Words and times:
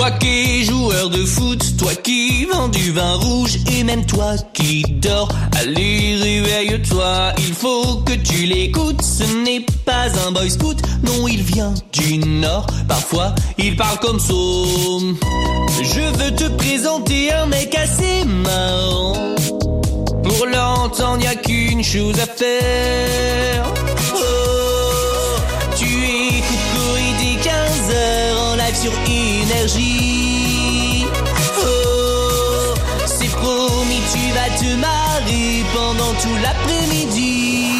Toi 0.00 0.12
qui 0.12 0.62
es 0.62 0.64
joueur 0.64 1.10
de 1.10 1.26
foot, 1.26 1.76
toi 1.76 1.94
qui 1.94 2.46
vends 2.46 2.68
du 2.68 2.90
vin 2.90 3.16
rouge 3.16 3.58
et 3.70 3.84
même 3.84 4.06
toi 4.06 4.32
qui 4.54 4.82
dors, 4.82 5.28
allez 5.58 6.16
réveille-toi, 6.16 7.34
il 7.36 7.52
faut 7.52 7.96
que 8.06 8.14
tu 8.14 8.46
l'écoutes, 8.46 9.02
ce 9.02 9.24
n'est 9.44 9.66
pas 9.84 10.06
un 10.26 10.32
boy 10.32 10.50
scout, 10.50 10.78
non 11.02 11.28
il 11.28 11.42
vient 11.42 11.74
du 11.92 12.16
nord, 12.16 12.66
parfois 12.88 13.34
il 13.58 13.76
parle 13.76 13.98
comme 13.98 14.18
ça. 14.18 14.32
Je 14.32 16.18
veux 16.18 16.34
te 16.34 16.48
présenter 16.48 17.30
un 17.34 17.44
mec 17.44 17.74
assez 17.74 18.24
marrant, 18.24 19.34
pour 20.22 20.46
l'entendre 20.46 21.22
y 21.22 21.26
a 21.26 21.34
qu'une 21.34 21.84
chose 21.84 22.18
à 22.20 22.26
faire. 22.26 23.39
Sur 28.80 28.92
énergie. 29.06 31.04
Oh, 31.58 32.74
c'est 33.04 33.28
promis, 33.28 34.00
tu 34.12 34.32
vas 34.32 34.50
te 34.58 34.74
marrer 34.76 35.64
pendant 35.74 36.12
tout 36.22 36.36
l'après-midi. 36.42 37.72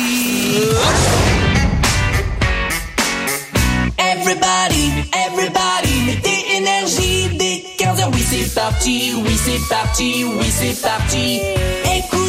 Everybody, 3.97 4.93
everybody, 5.27 5.95
mettez 6.07 6.57
énergie 6.59 7.30
dès 7.39 7.65
15h. 7.83 8.11
Oui, 8.13 8.23
c'est 8.30 8.55
parti, 8.55 9.15
oui, 9.25 9.39
c'est 9.43 9.69
parti, 9.69 10.25
oui, 10.25 10.53
c'est 10.55 10.83
parti. 10.83 11.41
Écoutez 11.97 12.20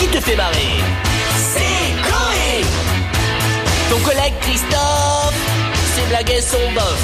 Qui 0.00 0.06
te 0.08 0.20
fait 0.20 0.34
marrer? 0.34 0.80
C'est 1.54 2.10
Coé 2.10 2.64
Ton 3.88 3.98
collègue 4.00 4.34
Christophe, 4.40 5.34
ses 5.94 6.02
blagues 6.08 6.40
sont 6.40 6.72
bof. 6.74 6.98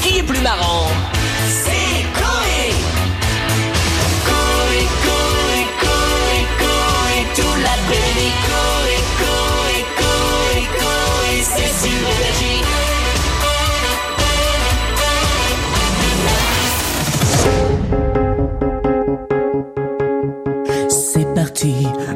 Qui 0.00 0.18
est 0.18 0.22
plus 0.22 0.40
marrant? 0.40 0.88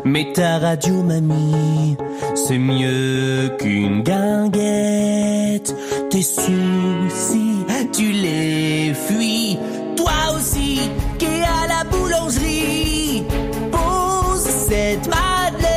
mais 0.05 0.33
ta 0.35 0.59
radio 0.59 1.03
mamie, 1.03 1.97
c'est 2.35 2.59
mieux 2.59 3.51
qu'une 3.59 4.03
guinguette. 4.03 5.75
Tes 6.11 6.23
soucis, 6.23 7.65
tu 7.93 8.13
les 8.13 8.95
fuis. 8.95 9.59
Toi 9.97 10.13
aussi, 10.37 10.81
qui 11.19 11.27
es 11.27 11.43
à 11.43 11.67
la 11.69 11.85
boulangerie, 11.91 13.25
pose 13.71 14.49
cette 14.69 15.07
madeleine 15.09 15.71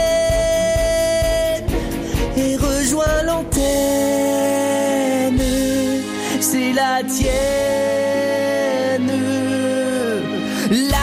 et 2.38 2.56
rejoins 2.56 3.24
l'antenne. 3.26 3.64
C'est 6.40 6.74
la 6.74 7.04
tienne. 7.04 7.34
La 10.92 11.03